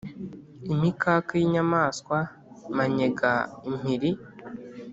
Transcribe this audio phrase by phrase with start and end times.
[0.73, 2.17] Imikaka y’inyamaswa,
[2.75, 3.31] manyenga,
[3.67, 4.11] impiri,